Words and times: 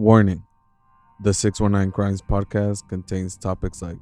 Warning 0.00 0.42
The 1.22 1.34
619 1.34 1.92
Crimes 1.92 2.22
podcast 2.22 2.88
contains 2.88 3.36
topics 3.36 3.82
like 3.82 3.98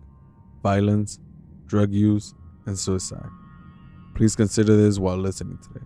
violence, 0.62 1.18
drug 1.66 1.92
use, 1.92 2.34
and 2.66 2.78
suicide. 2.78 3.28
Please 4.14 4.36
consider 4.36 4.76
this 4.76 5.00
while 5.00 5.16
listening 5.16 5.58
today. 5.58 5.84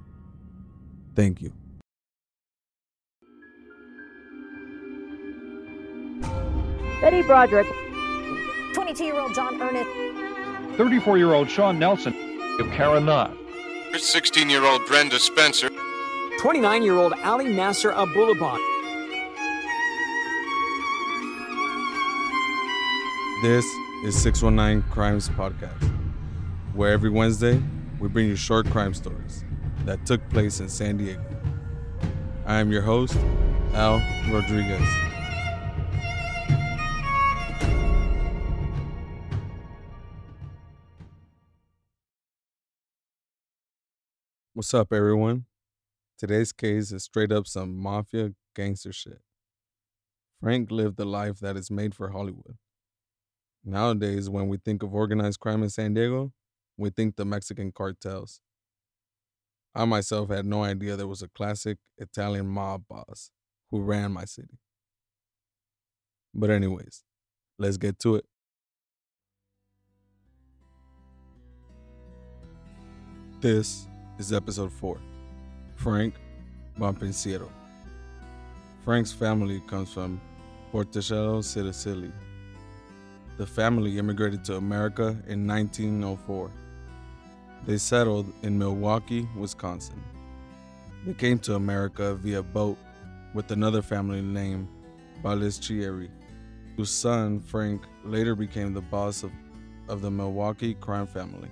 Thank 1.16 1.40
you. 1.40 1.54
Betty 7.00 7.22
Broderick, 7.22 7.68
22 8.74 9.04
year 9.04 9.18
old 9.18 9.32
John 9.32 9.62
Ernest, 9.62 10.76
34 10.76 11.16
year 11.16 11.32
old 11.32 11.48
Sean 11.48 11.78
Nelson, 11.78 12.12
of 12.60 12.70
Karen 12.72 13.06
Knott. 13.06 13.34
16 13.96 14.50
year 14.50 14.66
old 14.66 14.84
Brenda 14.86 15.18
Spencer, 15.18 15.70
29 16.38 16.82
year 16.82 16.98
old 16.98 17.14
Ali 17.24 17.46
Nasser 17.46 17.92
Abulabon. 17.92 18.71
This 23.42 23.66
is 24.04 24.22
619 24.22 24.88
Crimes 24.88 25.28
Podcast, 25.30 25.82
where 26.74 26.92
every 26.92 27.10
Wednesday 27.10 27.60
we 27.98 28.06
bring 28.06 28.28
you 28.28 28.36
short 28.36 28.70
crime 28.70 28.94
stories 28.94 29.44
that 29.84 30.06
took 30.06 30.20
place 30.30 30.60
in 30.60 30.68
San 30.68 30.98
Diego. 30.98 31.24
I 32.46 32.60
am 32.60 32.70
your 32.70 32.82
host, 32.82 33.16
Al 33.74 34.00
Rodriguez. 34.30 34.88
What's 44.54 44.72
up, 44.72 44.92
everyone? 44.92 45.46
Today's 46.16 46.52
case 46.52 46.92
is 46.92 47.02
straight 47.02 47.32
up 47.32 47.48
some 47.48 47.76
mafia 47.76 48.34
gangster 48.54 48.92
shit. 48.92 49.20
Frank 50.40 50.70
lived 50.70 51.00
a 51.00 51.04
life 51.04 51.40
that 51.40 51.56
is 51.56 51.72
made 51.72 51.92
for 51.92 52.10
Hollywood. 52.10 52.56
Nowadays, 53.64 54.28
when 54.28 54.48
we 54.48 54.56
think 54.56 54.82
of 54.82 54.92
organized 54.94 55.38
crime 55.38 55.62
in 55.62 55.70
San 55.70 55.94
Diego, 55.94 56.32
we 56.76 56.90
think 56.90 57.16
the 57.16 57.24
Mexican 57.24 57.70
cartels. 57.70 58.40
I 59.74 59.84
myself 59.84 60.30
had 60.30 60.44
no 60.44 60.64
idea 60.64 60.96
there 60.96 61.06
was 61.06 61.22
a 61.22 61.28
classic 61.28 61.78
Italian 61.96 62.48
mob 62.48 62.84
boss 62.88 63.30
who 63.70 63.80
ran 63.80 64.12
my 64.12 64.24
city. 64.24 64.58
But, 66.34 66.50
anyways, 66.50 67.04
let's 67.58 67.76
get 67.76 67.98
to 68.00 68.16
it. 68.16 68.24
This 73.40 73.86
is 74.18 74.32
episode 74.32 74.72
4 74.72 75.00
Frank 75.76 76.14
Bompensiero. 76.78 77.50
Frank's 78.84 79.12
family 79.12 79.62
comes 79.68 79.92
from 79.92 80.20
Porticello, 80.72 81.42
Sicily. 81.44 82.12
The 83.38 83.46
family 83.46 83.98
immigrated 83.98 84.44
to 84.44 84.56
America 84.56 85.16
in 85.26 85.46
1904. 85.46 86.50
They 87.66 87.78
settled 87.78 88.32
in 88.42 88.58
Milwaukee, 88.58 89.26
Wisconsin. 89.36 90.02
They 91.06 91.14
came 91.14 91.38
to 91.40 91.54
America 91.54 92.14
via 92.14 92.42
boat 92.42 92.76
with 93.34 93.50
another 93.50 93.80
family 93.80 94.20
named 94.20 94.68
Balistrieri, 95.22 96.10
whose 96.76 96.90
son, 96.90 97.40
Frank, 97.40 97.82
later 98.04 98.34
became 98.34 98.74
the 98.74 98.80
boss 98.80 99.22
of, 99.22 99.32
of 99.88 100.02
the 100.02 100.10
Milwaukee 100.10 100.74
crime 100.74 101.06
family. 101.06 101.48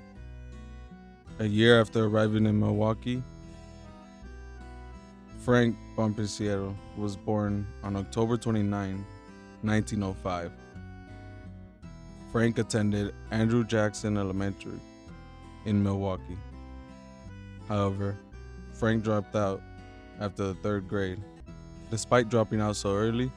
A 1.39 1.47
year 1.47 1.81
after 1.81 2.05
arriving 2.05 2.45
in 2.47 2.61
Milwaukee, 2.61 3.23
Frank 5.39 5.75
Bompensiero 5.97 6.77
was 6.98 7.17
born 7.17 7.67
on 7.83 7.97
October 7.97 8.36
29, 8.36 9.05
1905. 9.62 10.53
Frank 12.33 12.59
attended 12.59 13.12
Andrew 13.33 13.64
Jackson 13.64 14.17
Elementary 14.17 14.78
in 15.64 15.83
Milwaukee. 15.83 16.39
However, 17.68 18.17
Frank 18.73 19.02
dropped 19.02 19.35
out 19.35 19.61
after 20.20 20.45
the 20.45 20.55
third 20.55 20.89
grade. 20.89 21.20
Despite 21.91 22.29
dropping 22.29 22.61
out 22.61 22.77
so 22.77 22.95
early, 22.95 23.33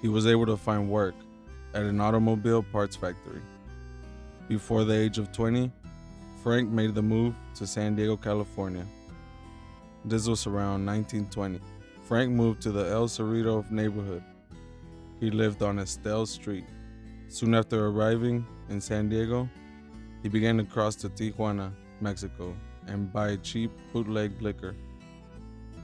he 0.00 0.08
was 0.08 0.28
able 0.28 0.46
to 0.46 0.56
find 0.56 0.88
work 0.88 1.14
at 1.74 1.82
an 1.82 2.00
automobile 2.00 2.62
parts 2.62 2.94
factory. 2.94 3.42
Before 4.48 4.84
the 4.84 4.94
age 4.94 5.18
of 5.18 5.32
20, 5.32 5.70
Frank 6.42 6.70
made 6.70 6.94
the 6.94 7.02
move 7.02 7.34
to 7.56 7.66
San 7.66 7.96
Diego, 7.96 8.16
California. 8.16 8.86
This 10.04 10.28
was 10.28 10.46
around 10.46 10.86
1920. 10.86 11.60
Frank 12.06 12.30
moved 12.30 12.62
to 12.62 12.70
the 12.70 12.88
El 12.88 13.08
Cerrito 13.08 13.68
neighborhood. 13.72 14.22
He 15.18 15.32
lived 15.32 15.62
on 15.62 15.80
Estelle 15.80 16.26
Street. 16.26 16.64
Soon 17.30 17.54
after 17.54 17.86
arriving 17.86 18.46
in 18.70 18.80
San 18.80 19.10
Diego, 19.10 19.48
he 20.22 20.30
began 20.30 20.56
to 20.56 20.64
cross 20.64 20.94
to 20.96 21.10
Tijuana, 21.10 21.70
Mexico, 22.00 22.56
and 22.86 23.12
buy 23.12 23.36
cheap 23.36 23.70
bootleg 23.92 24.40
liquor. 24.40 24.74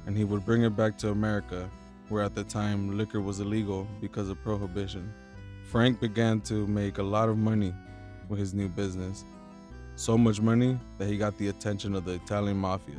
And 0.06 0.16
he 0.16 0.24
would 0.24 0.46
bring 0.46 0.62
it 0.62 0.74
back 0.74 0.96
to 0.98 1.10
America, 1.10 1.68
where 2.08 2.22
at 2.22 2.34
the 2.34 2.44
time 2.44 2.96
liquor 2.96 3.20
was 3.20 3.40
illegal 3.40 3.86
because 4.00 4.30
of 4.30 4.42
prohibition. 4.42 5.12
Frank 5.70 6.00
began 6.00 6.40
to 6.42 6.66
make 6.66 6.96
a 6.96 7.02
lot 7.02 7.28
of 7.28 7.36
money 7.36 7.74
with 8.28 8.38
his 8.38 8.54
new 8.54 8.68
business. 8.68 9.24
So 9.96 10.16
much 10.16 10.40
money 10.40 10.78
that 10.98 11.08
he 11.08 11.18
got 11.18 11.36
the 11.36 11.48
attention 11.48 11.94
of 11.94 12.06
the 12.06 12.14
Italian 12.14 12.56
mafia. 12.56 12.96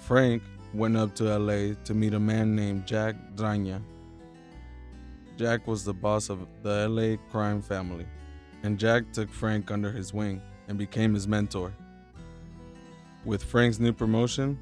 Frank 0.00 0.42
went 0.74 0.98
up 0.98 1.14
to 1.14 1.38
LA 1.38 1.74
to 1.84 1.94
meet 1.94 2.12
a 2.12 2.20
man 2.20 2.54
named 2.54 2.86
Jack 2.86 3.16
Dragna. 3.36 3.80
Jack 5.36 5.66
was 5.66 5.84
the 5.84 5.92
boss 5.92 6.30
of 6.30 6.46
the 6.62 6.88
LA 6.88 7.16
crime 7.30 7.60
family, 7.60 8.06
and 8.62 8.78
Jack 8.78 9.12
took 9.12 9.30
Frank 9.30 9.70
under 9.70 9.90
his 9.90 10.14
wing 10.14 10.40
and 10.68 10.78
became 10.78 11.12
his 11.12 11.26
mentor. 11.26 11.72
With 13.24 13.42
Frank's 13.42 13.80
new 13.80 13.92
promotion, 13.92 14.58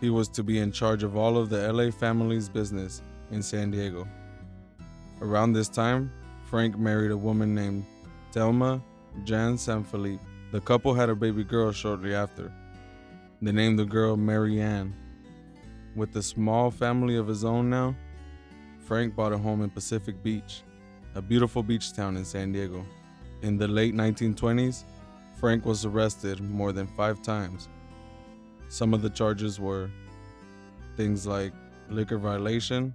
he 0.00 0.10
was 0.10 0.28
to 0.30 0.42
be 0.42 0.58
in 0.58 0.72
charge 0.72 1.02
of 1.02 1.16
all 1.16 1.38
of 1.38 1.48
the 1.48 1.72
LA 1.72 1.90
family's 1.90 2.48
business 2.48 3.00
in 3.30 3.42
San 3.42 3.70
Diego. 3.70 4.06
Around 5.20 5.52
this 5.52 5.68
time, 5.68 6.12
Frank 6.44 6.76
married 6.76 7.12
a 7.12 7.16
woman 7.16 7.54
named 7.54 7.86
Thelma 8.32 8.82
Jan 9.24 9.54
Sanfilippo. 9.54 10.20
The 10.50 10.60
couple 10.60 10.92
had 10.92 11.08
a 11.08 11.14
baby 11.14 11.44
girl 11.44 11.72
shortly 11.72 12.14
after. 12.14 12.52
They 13.40 13.52
named 13.52 13.78
the 13.78 13.86
girl 13.86 14.16
Mary 14.16 14.60
Ann. 14.60 14.94
With 15.96 16.14
a 16.16 16.22
small 16.22 16.70
family 16.70 17.16
of 17.16 17.26
his 17.26 17.44
own 17.44 17.70
now, 17.70 17.94
Frank 18.92 19.16
bought 19.16 19.32
a 19.32 19.38
home 19.38 19.62
in 19.62 19.70
Pacific 19.70 20.22
Beach, 20.22 20.64
a 21.14 21.22
beautiful 21.22 21.62
beach 21.62 21.94
town 21.94 22.14
in 22.18 22.26
San 22.26 22.52
Diego. 22.52 22.84
In 23.40 23.56
the 23.56 23.66
late 23.66 23.94
1920s, 23.94 24.84
Frank 25.40 25.64
was 25.64 25.86
arrested 25.86 26.42
more 26.42 26.72
than 26.72 26.86
five 26.88 27.22
times. 27.22 27.70
Some 28.68 28.92
of 28.92 29.00
the 29.00 29.08
charges 29.08 29.58
were 29.58 29.88
things 30.94 31.26
like 31.26 31.54
liquor 31.88 32.18
violation, 32.18 32.92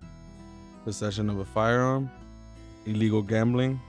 possession 0.83 1.31
of 1.31 1.39
a 1.39 1.45
firearm, 1.45 2.11
illegal 2.85 3.23
gambling, 3.23 3.81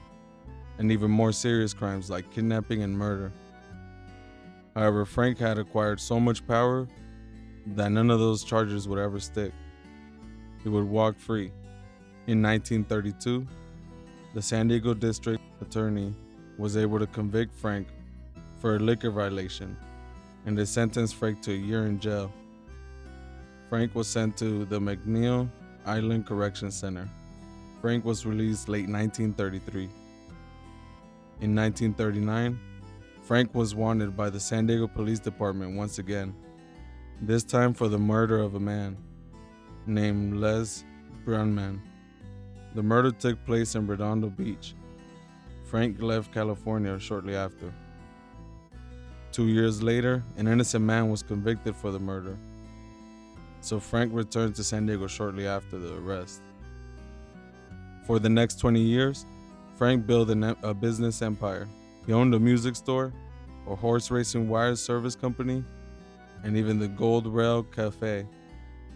and 0.78 0.90
even 0.90 1.10
more 1.10 1.30
serious 1.30 1.74
crimes 1.74 2.08
like 2.08 2.30
kidnapping 2.30 2.82
and 2.82 2.96
murder. 2.96 3.30
However, 4.74 5.04
Frank 5.04 5.36
had 5.36 5.58
acquired 5.58 6.00
so 6.00 6.18
much 6.18 6.46
power 6.46 6.88
that 7.66 7.92
none 7.92 8.10
of 8.10 8.18
those 8.18 8.44
charges 8.44 8.88
would 8.88 8.98
ever 8.98 9.20
stick. 9.20 9.52
He 10.62 10.70
would 10.70 10.84
walk 10.84 11.18
free. 11.18 11.52
In 12.28 12.42
1932, 12.42 13.46
the 14.34 14.42
San 14.42 14.68
Diego 14.68 14.92
District 14.92 15.42
Attorney 15.62 16.14
was 16.58 16.76
able 16.76 16.98
to 16.98 17.06
convict 17.06 17.54
Frank 17.54 17.88
for 18.60 18.76
a 18.76 18.78
liquor 18.78 19.10
violation 19.10 19.74
and 20.44 20.56
they 20.58 20.66
sentenced 20.66 21.14
Frank 21.14 21.40
to 21.40 21.54
a 21.54 21.56
year 21.56 21.86
in 21.86 21.98
jail. 21.98 22.30
Frank 23.70 23.94
was 23.94 24.08
sent 24.08 24.36
to 24.36 24.66
the 24.66 24.78
McNeil 24.78 25.48
Island 25.86 26.26
Correction 26.26 26.70
Center. 26.70 27.08
Frank 27.80 28.04
was 28.04 28.26
released 28.26 28.68
late 28.68 28.90
1933. 28.90 29.84
In 31.40 31.56
1939, 31.56 32.60
Frank 33.22 33.54
was 33.54 33.74
wanted 33.74 34.14
by 34.14 34.28
the 34.28 34.38
San 34.38 34.66
Diego 34.66 34.86
Police 34.86 35.18
Department 35.20 35.78
once 35.78 35.98
again, 35.98 36.34
this 37.22 37.42
time 37.42 37.72
for 37.72 37.88
the 37.88 37.98
murder 37.98 38.38
of 38.38 38.54
a 38.54 38.60
man 38.60 38.98
named 39.86 40.36
Les 40.36 40.84
Bruneman. 41.24 41.80
The 42.74 42.82
murder 42.82 43.10
took 43.10 43.44
place 43.44 43.74
in 43.74 43.86
Redondo 43.86 44.28
Beach. 44.28 44.74
Frank 45.64 46.00
left 46.00 46.32
California 46.32 46.98
shortly 46.98 47.34
after. 47.34 47.72
Two 49.32 49.46
years 49.46 49.82
later, 49.82 50.22
an 50.36 50.48
innocent 50.48 50.84
man 50.84 51.10
was 51.10 51.22
convicted 51.22 51.76
for 51.76 51.90
the 51.90 51.98
murder. 51.98 52.36
So 53.60 53.80
Frank 53.80 54.12
returned 54.14 54.54
to 54.56 54.64
San 54.64 54.86
Diego 54.86 55.06
shortly 55.06 55.46
after 55.46 55.78
the 55.78 55.96
arrest. 55.96 56.40
For 58.06 58.18
the 58.18 58.28
next 58.28 58.60
20 58.60 58.80
years, 58.80 59.26
Frank 59.76 60.06
built 60.06 60.30
a, 60.30 60.56
a 60.62 60.72
business 60.72 61.22
empire. 61.22 61.68
He 62.06 62.12
owned 62.12 62.34
a 62.34 62.38
music 62.38 62.76
store, 62.76 63.12
a 63.66 63.74
horse 63.74 64.10
racing 64.10 64.48
wire 64.48 64.76
service 64.76 65.14
company, 65.14 65.62
and 66.42 66.56
even 66.56 66.78
the 66.78 66.88
Gold 66.88 67.26
Rail 67.26 67.62
Cafe 67.62 68.26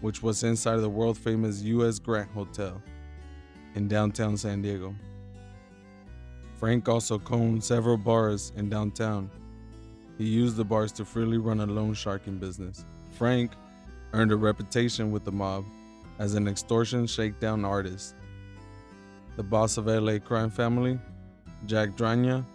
which 0.03 0.21
was 0.21 0.43
inside 0.43 0.75
the 0.75 0.89
world 0.89 1.17
famous 1.17 1.61
U.S. 1.61 1.97
Grant 1.97 2.29
Hotel 2.31 2.81
in 3.75 3.87
downtown 3.87 4.37
San 4.37 4.61
Diego. 4.61 4.95
Frank 6.59 6.87
also 6.87 7.21
owned 7.29 7.63
several 7.63 7.97
bars 7.97 8.53
in 8.55 8.69
downtown. 8.69 9.29
He 10.17 10.25
used 10.25 10.55
the 10.55 10.63
bars 10.63 10.91
to 10.93 11.05
freely 11.05 11.37
run 11.37 11.59
a 11.59 11.65
loan 11.65 11.93
sharking 11.93 12.37
business. 12.37 12.85
Frank 13.17 13.51
earned 14.13 14.31
a 14.31 14.35
reputation 14.35 15.11
with 15.11 15.25
the 15.25 15.31
mob 15.31 15.65
as 16.19 16.35
an 16.35 16.47
extortion 16.47 17.07
shakedown 17.07 17.65
artist. 17.65 18.15
The 19.35 19.43
boss 19.43 19.77
of 19.77 19.87
LA 19.87 20.19
crime 20.19 20.51
family, 20.51 20.99
Jack 21.65 21.89
Dragna, 21.97 22.45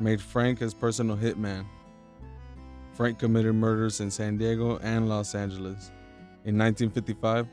made 0.00 0.20
Frank 0.20 0.60
his 0.60 0.72
personal 0.72 1.16
hitman. 1.16 1.66
Frank 2.94 3.18
committed 3.18 3.54
murders 3.54 4.00
in 4.00 4.10
San 4.10 4.38
Diego 4.38 4.78
and 4.78 5.08
Los 5.08 5.34
Angeles. 5.34 5.90
In 6.44 6.56
1955, 6.56 7.48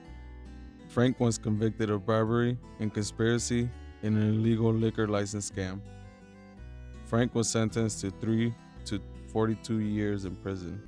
Frank 0.92 1.22
was 1.22 1.38
convicted 1.38 1.90
of 1.90 2.06
bribery 2.06 2.58
and 2.82 2.94
conspiracy 2.94 3.70
in 4.04 4.18
an 4.18 4.36
illegal 4.36 4.74
liquor 4.74 5.08
license 5.08 5.50
scam. 5.50 5.80
Frank 7.06 7.34
was 7.34 7.50
sentenced 7.50 8.02
to 8.02 8.12
3 8.12 8.54
to 8.86 9.00
42 9.32 9.80
years 9.80 10.26
in 10.26 10.36
prison. 10.36 10.86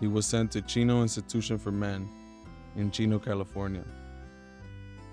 He 0.00 0.08
was 0.08 0.26
sent 0.26 0.50
to 0.52 0.60
Chino 0.60 1.02
Institution 1.02 1.56
for 1.56 1.70
Men 1.70 2.08
in 2.74 2.90
Chino, 2.90 3.20
California. 3.20 3.84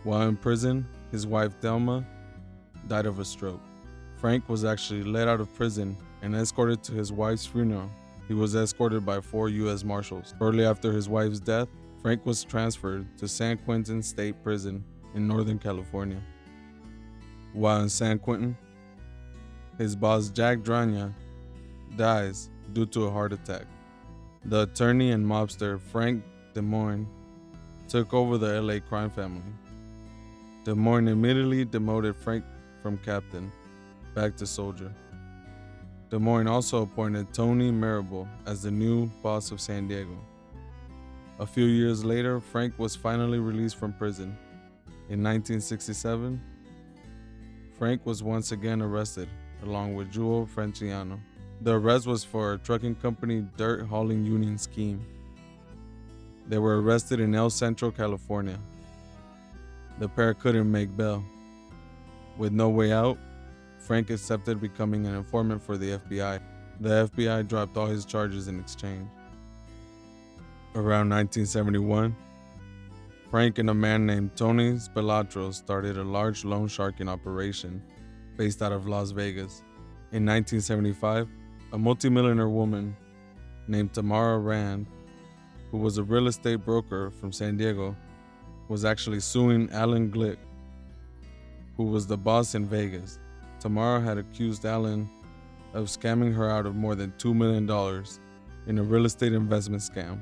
While 0.03 0.27
in 0.27 0.37
prison, 0.37 0.87
his 1.11 1.27
wife 1.27 1.53
Thelma 1.61 2.03
died 2.87 3.05
of 3.05 3.19
a 3.19 3.25
stroke. 3.25 3.61
Frank 4.17 4.49
was 4.49 4.65
actually 4.65 5.03
let 5.03 5.27
out 5.27 5.39
of 5.39 5.53
prison 5.53 5.95
and 6.23 6.33
escorted 6.35 6.81
to 6.85 6.93
his 6.93 7.11
wife's 7.11 7.45
funeral. 7.45 7.91
He 8.27 8.33
was 8.33 8.55
escorted 8.55 9.05
by 9.05 9.21
four 9.21 9.49
U.S. 9.49 9.83
Marshals. 9.83 10.33
Shortly 10.39 10.65
after 10.65 10.91
his 10.91 11.07
wife's 11.07 11.39
death, 11.39 11.67
Frank 12.03 12.25
was 12.25 12.43
transferred 12.43 13.07
to 13.17 13.29
San 13.29 13.57
Quentin 13.59 14.03
State 14.03 14.43
Prison 14.43 14.83
in 15.15 15.25
Northern 15.25 15.57
California. 15.57 16.21
While 17.53 17.83
in 17.83 17.87
San 17.87 18.19
Quentin, 18.19 18.57
his 19.77 19.95
boss 19.95 20.27
Jack 20.27 20.59
Dragna 20.59 21.13
dies 21.95 22.49
due 22.73 22.85
to 22.87 23.05
a 23.05 23.11
heart 23.11 23.31
attack. 23.31 23.63
The 24.43 24.63
attorney 24.63 25.11
and 25.11 25.25
mobster 25.25 25.79
Frank 25.79 26.25
DeSimone 26.53 27.05
took 27.87 28.13
over 28.13 28.37
the 28.37 28.61
LA 28.61 28.81
crime 28.81 29.09
family. 29.09 29.53
DeSimone 30.65 31.07
immediately 31.07 31.63
demoted 31.63 32.17
Frank 32.17 32.43
from 32.81 32.97
captain 32.97 33.49
back 34.13 34.35
to 34.35 34.45
soldier. 34.45 34.93
DeSimone 36.09 36.49
also 36.49 36.81
appointed 36.81 37.33
Tony 37.33 37.71
Mirabile 37.71 38.27
as 38.45 38.63
the 38.63 38.71
new 38.71 39.05
boss 39.21 39.51
of 39.51 39.61
San 39.61 39.87
Diego. 39.87 40.17
A 41.39 41.47
few 41.47 41.65
years 41.65 42.05
later, 42.05 42.39
Frank 42.39 42.77
was 42.77 42.95
finally 42.95 43.39
released 43.39 43.77
from 43.77 43.91
prison. 43.93 44.37
In 45.09 45.23
1967, 45.23 46.39
Frank 47.77 48.05
was 48.05 48.21
once 48.21 48.51
again 48.51 48.81
arrested, 48.81 49.27
along 49.63 49.95
with 49.95 50.11
Jewel 50.11 50.47
Franciano. 50.47 51.19
The 51.61 51.73
arrest 51.73 52.05
was 52.05 52.23
for 52.23 52.53
a 52.53 52.57
trucking 52.59 52.95
company 52.95 53.45
dirt 53.57 53.85
hauling 53.87 54.23
union 54.23 54.59
scheme. 54.59 55.03
They 56.47 56.59
were 56.59 56.81
arrested 56.81 57.19
in 57.19 57.33
El 57.33 57.49
Centro, 57.49 57.89
California. 57.89 58.59
The 59.99 60.09
pair 60.09 60.35
couldn't 60.35 60.71
make 60.71 60.95
bail. 60.95 61.23
With 62.37 62.51
no 62.51 62.69
way 62.69 62.91
out, 62.91 63.17
Frank 63.79 64.11
accepted 64.11 64.61
becoming 64.61 65.07
an 65.07 65.15
informant 65.15 65.63
for 65.63 65.77
the 65.77 65.97
FBI. 65.97 66.39
The 66.79 67.09
FBI 67.09 67.47
dropped 67.47 67.75
all 67.75 67.87
his 67.87 68.05
charges 68.05 68.47
in 68.47 68.59
exchange. 68.59 69.07
Around 70.75 71.09
1971, 71.09 72.15
Frank 73.29 73.59
and 73.59 73.69
a 73.69 73.75
man 73.75 74.07
named 74.07 74.35
Tony 74.35 74.71
Spilotro 74.71 75.53
started 75.53 75.99
a 75.99 76.03
large 76.03 76.43
loan 76.43 76.67
sharking 76.67 77.07
operation 77.07 77.79
based 78.37 78.63
out 78.63 78.71
of 78.71 78.87
Las 78.87 79.11
Vegas. 79.11 79.61
In 80.13 80.25
1975, 80.25 81.27
a 81.73 81.77
multimillionaire 81.77 82.49
woman 82.49 82.97
named 83.67 83.93
Tamara 83.93 84.39
Rand, 84.39 84.87
who 85.69 85.77
was 85.77 85.99
a 85.99 86.03
real 86.03 86.25
estate 86.25 86.65
broker 86.65 87.11
from 87.11 87.31
San 87.31 87.55
Diego, 87.55 87.95
was 88.67 88.83
actually 88.83 89.19
suing 89.19 89.69
Alan 89.71 90.11
Glick, 90.11 90.37
who 91.77 91.83
was 91.83 92.07
the 92.07 92.17
boss 92.17 92.55
in 92.55 92.65
Vegas. 92.65 93.19
Tamara 93.59 94.01
had 94.01 94.17
accused 94.17 94.65
Alan 94.65 95.07
of 95.75 95.85
scamming 95.85 96.33
her 96.33 96.49
out 96.49 96.65
of 96.65 96.73
more 96.73 96.95
than 96.95 97.11
$2 97.19 97.35
million 97.35 97.69
in 98.65 98.79
a 98.79 98.83
real 98.83 99.05
estate 99.05 99.33
investment 99.33 99.83
scam. 99.83 100.19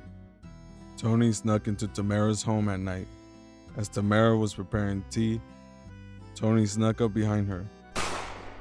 Tony 1.02 1.32
snuck 1.32 1.68
into 1.68 1.88
Tamara's 1.88 2.44
home 2.44 2.70
at 2.70 2.80
night. 2.80 3.08
As 3.76 3.90
Tamara 3.90 4.38
was 4.38 4.54
preparing 4.54 5.04
tea, 5.10 5.42
Tony 6.36 6.68
snuck 6.68 7.02
up 7.02 7.12
behind 7.12 7.48
her 7.48 7.66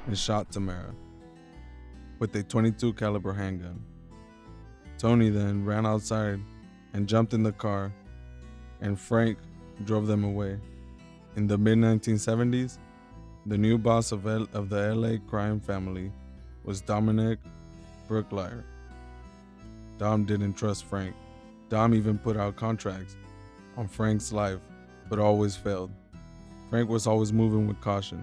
and 0.06 0.16
shot 0.16 0.50
Tamara 0.50 0.94
with 2.18 2.34
a 2.36 2.42
22 2.42 2.94
caliber 2.94 3.34
handgun. 3.34 3.84
Tony 4.96 5.28
then 5.28 5.66
ran 5.66 5.84
outside 5.84 6.40
and 6.94 7.06
jumped 7.06 7.34
in 7.34 7.42
the 7.42 7.52
car, 7.52 7.92
and 8.80 8.98
Frank 8.98 9.36
drove 9.84 10.06
them 10.06 10.24
away. 10.24 10.58
In 11.36 11.46
the 11.46 11.58
mid 11.58 11.76
1970s, 11.76 12.78
the 13.44 13.58
new 13.58 13.76
boss 13.76 14.12
of, 14.12 14.26
L- 14.26 14.48
of 14.54 14.70
the 14.70 14.94
LA 14.94 15.18
crime 15.28 15.60
family 15.60 16.10
was 16.64 16.80
Dominic 16.80 17.38
Brooklier. 18.08 18.64
Dom 19.98 20.24
didn't 20.24 20.54
trust 20.54 20.86
Frank. 20.86 21.14
Dom 21.70 21.94
even 21.94 22.18
put 22.18 22.36
out 22.36 22.56
contracts 22.56 23.16
on 23.76 23.86
Frank's 23.86 24.32
life, 24.32 24.58
but 25.08 25.18
always 25.18 25.56
failed. 25.56 25.90
Frank 26.68 26.88
was 26.88 27.06
always 27.06 27.32
moving 27.32 27.66
with 27.66 27.80
caution. 27.80 28.18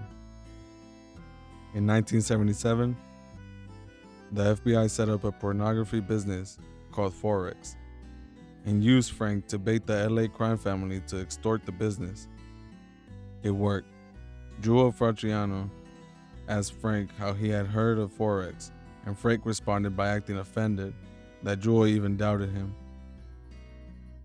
In 1.74 1.86
1977, 1.86 2.94
the 4.32 4.54
FBI 4.54 4.90
set 4.90 5.08
up 5.08 5.24
a 5.24 5.32
pornography 5.32 6.00
business 6.00 6.58
called 6.92 7.14
Forex 7.14 7.74
and 8.66 8.84
used 8.84 9.12
Frank 9.12 9.46
to 9.48 9.58
bait 9.58 9.86
the 9.86 10.08
LA 10.10 10.28
crime 10.28 10.58
family 10.58 11.00
to 11.06 11.18
extort 11.18 11.64
the 11.64 11.72
business. 11.72 12.28
It 13.42 13.50
worked. 13.50 13.88
Jewel 14.60 14.92
Franciano 14.92 15.70
asked 16.48 16.74
Frank 16.74 17.10
how 17.16 17.32
he 17.32 17.48
had 17.48 17.66
heard 17.66 17.98
of 17.98 18.12
Forex, 18.12 18.72
and 19.06 19.18
Frank 19.18 19.46
responded 19.46 19.96
by 19.96 20.08
acting 20.08 20.38
offended 20.38 20.92
that 21.42 21.60
Jewel 21.60 21.86
even 21.86 22.16
doubted 22.18 22.50
him. 22.50 22.74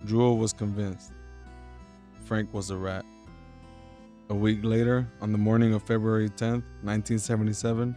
Jewel 0.05 0.37
was 0.37 0.51
convinced 0.51 1.13
Frank 2.25 2.53
was 2.53 2.69
a 2.69 2.77
rat. 2.77 3.05
A 4.29 4.35
week 4.35 4.59
later, 4.63 5.07
on 5.21 5.31
the 5.31 5.37
morning 5.37 5.73
of 5.73 5.83
February 5.83 6.29
10th, 6.29 6.63
1977, 6.81 7.95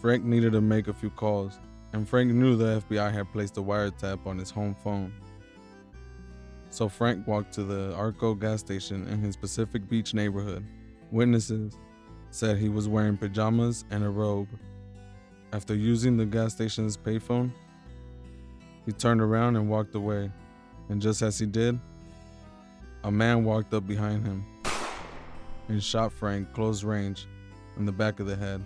Frank 0.00 0.24
needed 0.24 0.52
to 0.52 0.60
make 0.60 0.86
a 0.86 0.92
few 0.92 1.10
calls, 1.10 1.58
and 1.92 2.08
Frank 2.08 2.30
knew 2.30 2.56
the 2.56 2.82
FBI 2.88 3.12
had 3.12 3.32
placed 3.32 3.56
a 3.56 3.62
wiretap 3.62 4.24
on 4.26 4.38
his 4.38 4.50
home 4.50 4.76
phone. 4.84 5.12
So 6.70 6.88
Frank 6.88 7.26
walked 7.26 7.52
to 7.54 7.64
the 7.64 7.94
Arco 7.94 8.34
gas 8.34 8.60
station 8.60 9.08
in 9.08 9.18
his 9.20 9.36
Pacific 9.36 9.88
Beach 9.88 10.14
neighborhood. 10.14 10.64
Witnesses 11.10 11.74
said 12.30 12.58
he 12.58 12.68
was 12.68 12.88
wearing 12.88 13.16
pajamas 13.16 13.84
and 13.90 14.04
a 14.04 14.10
robe. 14.10 14.48
After 15.52 15.74
using 15.74 16.16
the 16.16 16.26
gas 16.26 16.52
station's 16.52 16.96
payphone, 16.96 17.50
he 18.84 18.92
turned 18.92 19.20
around 19.20 19.56
and 19.56 19.68
walked 19.68 19.94
away. 19.94 20.30
And 20.88 21.02
just 21.02 21.22
as 21.22 21.38
he 21.38 21.46
did, 21.46 21.78
a 23.04 23.10
man 23.10 23.44
walked 23.44 23.74
up 23.74 23.86
behind 23.86 24.26
him 24.26 24.44
and 25.68 25.82
shot 25.82 26.12
Frank 26.12 26.52
close 26.52 26.82
range 26.82 27.26
in 27.76 27.84
the 27.84 27.92
back 27.92 28.20
of 28.20 28.26
the 28.26 28.36
head. 28.36 28.62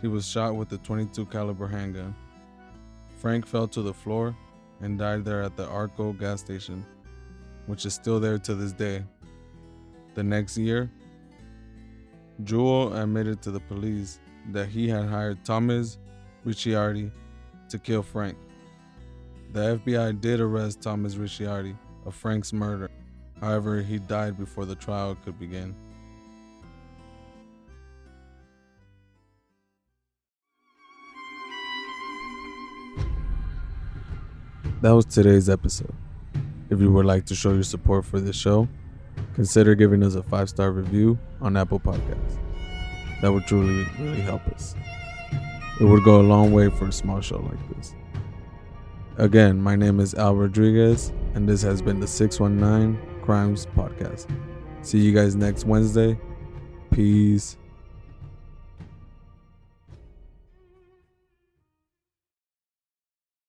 He 0.00 0.08
was 0.08 0.26
shot 0.26 0.56
with 0.56 0.72
a 0.72 0.78
22 0.78 1.26
caliber 1.26 1.66
handgun. 1.66 2.14
Frank 3.18 3.46
fell 3.46 3.68
to 3.68 3.82
the 3.82 3.94
floor 3.94 4.36
and 4.80 4.98
died 4.98 5.24
there 5.24 5.42
at 5.42 5.56
the 5.56 5.66
Arco 5.68 6.12
gas 6.12 6.40
station, 6.40 6.84
which 7.66 7.86
is 7.86 7.94
still 7.94 8.18
there 8.18 8.38
to 8.38 8.54
this 8.54 8.72
day. 8.72 9.04
The 10.14 10.22
next 10.22 10.58
year, 10.58 10.90
Jewel 12.44 12.94
admitted 12.94 13.40
to 13.42 13.50
the 13.50 13.60
police 13.60 14.18
that 14.50 14.68
he 14.68 14.88
had 14.88 15.06
hired 15.06 15.44
Thomas 15.44 15.98
Ricciardi 16.44 17.12
to 17.68 17.78
kill 17.78 18.02
Frank. 18.02 18.36
The 19.52 19.78
FBI 19.78 20.18
did 20.18 20.40
arrest 20.40 20.80
Thomas 20.80 21.14
Ricciardi 21.16 21.76
of 22.06 22.14
Frank's 22.14 22.54
murder. 22.54 22.88
However, 23.38 23.82
he 23.82 23.98
died 23.98 24.38
before 24.38 24.64
the 24.64 24.74
trial 24.74 25.14
could 25.26 25.38
begin. 25.38 25.74
That 34.80 34.92
was 34.92 35.04
today's 35.04 35.50
episode. 35.50 35.92
If 36.70 36.80
you 36.80 36.90
would 36.90 37.04
like 37.04 37.26
to 37.26 37.34
show 37.34 37.52
your 37.52 37.62
support 37.62 38.06
for 38.06 38.20
this 38.20 38.36
show, 38.36 38.66
consider 39.34 39.74
giving 39.74 40.02
us 40.02 40.14
a 40.14 40.22
five 40.22 40.48
star 40.48 40.72
review 40.72 41.18
on 41.42 41.58
Apple 41.58 41.78
Podcasts. 41.78 42.38
That 43.20 43.30
would 43.30 43.46
truly, 43.46 43.86
really 44.00 44.22
help 44.22 44.46
us. 44.48 44.74
It 45.78 45.84
would 45.84 46.04
go 46.04 46.22
a 46.22 46.24
long 46.24 46.52
way 46.52 46.70
for 46.70 46.86
a 46.86 46.92
small 46.92 47.20
show 47.20 47.38
like 47.38 47.76
this. 47.76 47.94
Again, 49.18 49.60
my 49.60 49.76
name 49.76 50.00
is 50.00 50.14
Al 50.14 50.34
Rodriguez, 50.34 51.12
and 51.34 51.46
this 51.46 51.60
has 51.60 51.82
been 51.82 52.00
the 52.00 52.06
619 52.06 52.98
Crimes 53.22 53.66
Podcast. 53.76 54.26
See 54.80 55.00
you 55.00 55.12
guys 55.12 55.36
next 55.36 55.66
Wednesday. 55.66 56.18
Peace. 56.90 57.58